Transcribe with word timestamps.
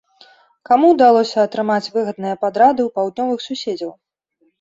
Каму 0.67 0.87
ўдалося 0.93 1.43
атрымаць 1.47 1.91
выгадныя 1.97 2.39
падрады 2.45 2.81
у 2.87 2.91
паўднёвых 2.95 3.39
суседзяў? 3.47 3.93